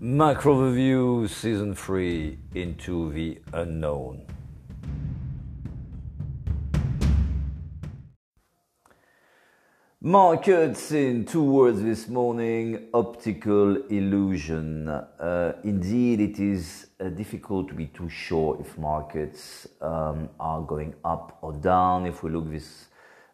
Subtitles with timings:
[0.00, 4.24] Macro Review Season 3 Into the Unknown.
[10.00, 14.86] Markets in two words this morning optical illusion.
[14.86, 20.94] Uh, indeed, it is uh, difficult to be too sure if markets um, are going
[21.04, 22.06] up or down.
[22.06, 22.86] If we look this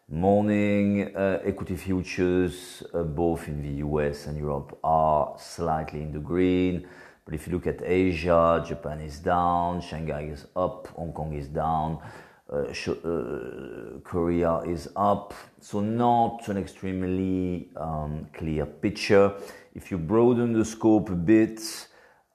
[0.07, 6.19] morning, uh, equity futures, uh, both in the US and Europe, are slightly in the
[6.19, 6.87] green.
[7.25, 11.47] But if you look at Asia, Japan is down, Shanghai is up, Hong Kong is
[11.47, 11.99] down.
[12.47, 19.33] Uh, uh, Korea is up, so not an extremely um, clear picture.
[19.73, 21.59] If you broaden the scope a bit,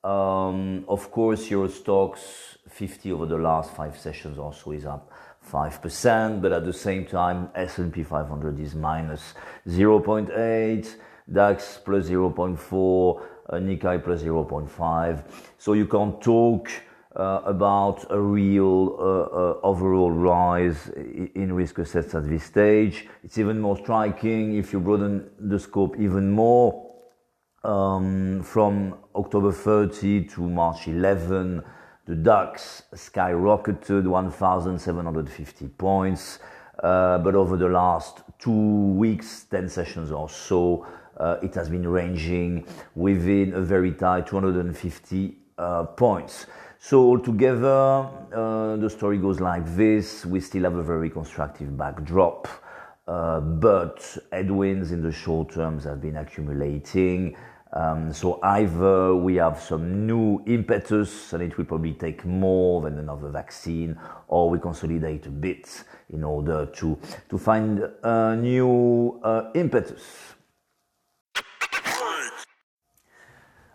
[0.03, 2.19] um, of course, Euro Stoxx
[2.69, 5.13] 50 over the last five sessions also is up
[5.49, 9.35] 5%, but at the same time, S&P 500 is minus
[9.67, 10.95] 0.8,
[11.33, 15.23] DAX plus 0.4, uh, Nikkei plus 0.5.
[15.59, 16.71] So you can't talk
[17.17, 20.89] uh, about a real uh, uh, overall rise
[21.35, 23.09] in risk assets at this stage.
[23.25, 26.87] It's even more striking if you broaden the scope even more.
[27.63, 31.63] Um, from October 30 to March 11,
[32.11, 36.41] the DAX skyrocketed 1,750 points.
[36.83, 40.85] Uh, but over the last two weeks, 10 sessions or so,
[41.19, 42.67] uh, it has been ranging
[42.97, 46.47] within a very tight 250 uh, points.
[46.81, 50.27] So altogether, the story goes like this.
[50.27, 52.49] We still have a very constructive backdrop,
[53.07, 57.37] but headwinds in the short terms have been accumulating.
[57.73, 62.99] Um, so either we have some new impetus and it will probably take more than
[62.99, 66.99] another vaccine, or we consolidate a bit in order to,
[67.39, 70.35] find a new uh, impetus.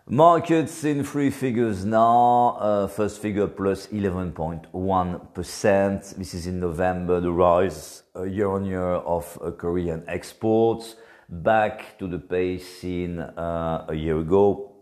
[0.08, 2.58] Markets in three figures now.
[2.60, 6.16] Uh, first figure plus 11.1.
[6.16, 10.94] This is in November, the rise uh, year on year of uh, Korean exports
[11.28, 14.72] back to the pace seen uh, a year ago.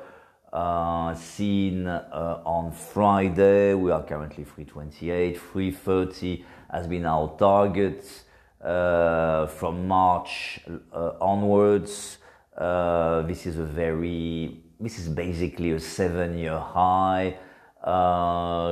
[0.52, 3.74] uh, seen uh, on Friday.
[3.74, 5.38] We are currently 328.
[5.38, 8.04] 330 has been our target
[8.64, 10.60] uh, from March
[10.92, 12.18] uh, onwards.
[13.26, 17.36] this is a very, this is basically a seven year high.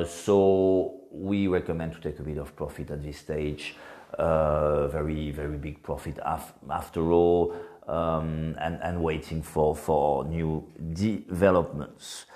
[0.07, 3.77] so we recommend to take a bit of profit at this stage.
[4.19, 7.55] Uh, very, very big profit af- after all,
[7.87, 12.27] um, and, and waiting for, for new developments.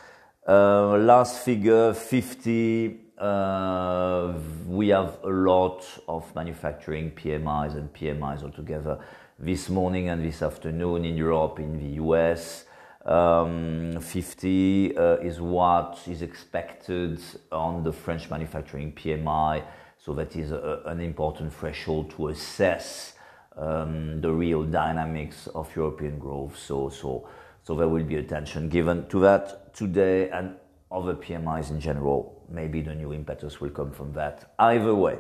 [0.46, 3.01] Uh, last figure 50.
[3.22, 4.32] Uh,
[4.66, 8.98] we have a lot of manufacturing PMIs and PMIs altogether
[9.38, 12.64] this morning and this afternoon in Europe, in the US.
[13.04, 17.20] Um, 50 uh, is what is expected
[17.52, 19.62] on the French manufacturing PMI,
[19.98, 23.12] so that is a, an important threshold to assess
[23.56, 26.58] um, the real dynamics of European growth.
[26.58, 27.28] So, so,
[27.62, 30.56] so there will be attention given to that today and
[30.92, 32.44] other PMIs in general.
[32.48, 34.52] Maybe the new impetus will come from that.
[34.58, 35.18] Either way.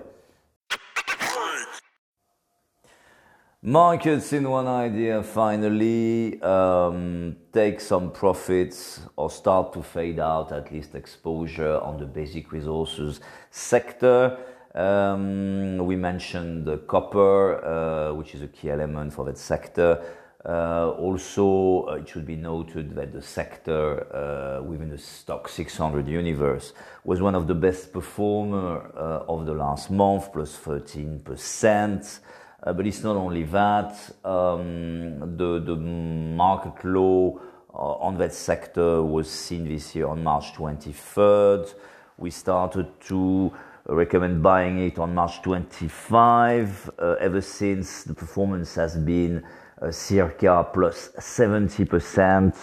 [3.64, 10.72] Markets in one idea finally um, take some profits or start to fade out at
[10.72, 13.20] least exposure on the basic resources
[13.52, 14.36] sector.
[14.74, 20.02] Um, we mentioned the copper, uh, which is a key element for that sector.
[20.44, 26.08] Uh, also, uh, it should be noted that the sector uh, within the Stoxx 600
[26.08, 26.72] universe
[27.04, 32.20] was one of the best performer uh, of the last month, plus plus 13 percent.
[32.64, 33.94] Uh, but it's not only that.
[34.24, 37.40] Um, the, market low
[37.72, 41.72] on that sector was seen this year on March 23rd.
[42.18, 43.52] We started to
[43.86, 46.90] recommend buying it on March 25.
[46.98, 49.44] Uh, ever since, the performance has been
[49.90, 52.54] circa plus 70%.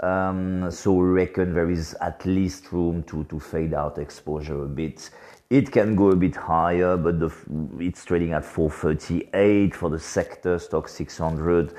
[0.00, 4.68] Um, so we reckon there is at least room to, to fade out exposure a
[4.68, 5.10] bit
[5.52, 7.30] it can go a bit higher, but the,
[7.78, 11.74] it's trading at 438 for the sector Stoxx 600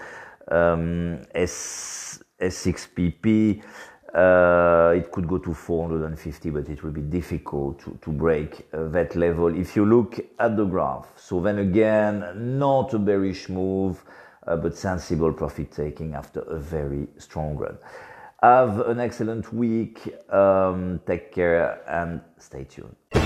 [0.51, 3.63] um, S, SXPP.
[4.13, 8.89] Uh, it could go to 450, but it will be difficult to, to break uh,
[8.89, 11.07] that level if you look at the graph.
[11.15, 14.03] So then again, not a bearish move.
[14.47, 17.77] Uh, but sensible profit taking after a very strong run.
[18.41, 20.13] Have an excellent week.
[20.29, 23.22] Um, take care and stay tuned.